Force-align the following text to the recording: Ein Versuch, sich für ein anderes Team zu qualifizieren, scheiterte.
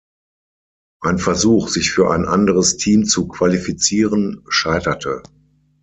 Ein 1.03 1.19
Versuch, 1.19 1.67
sich 1.69 1.91
für 1.91 2.09
ein 2.09 2.25
anderes 2.25 2.77
Team 2.77 3.05
zu 3.05 3.27
qualifizieren, 3.27 4.43
scheiterte. 4.49 5.21